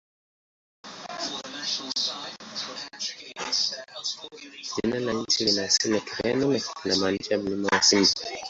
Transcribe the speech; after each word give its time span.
Jina 4.75 4.99
la 4.99 5.13
nchi 5.13 5.45
lina 5.45 5.63
asili 5.63 5.95
ya 5.95 6.01
Kireno 6.01 6.51
na 6.53 6.59
linamaanisha 6.85 7.37
"Mlima 7.37 7.67
wa 7.71 7.81
Simba". 7.83 8.11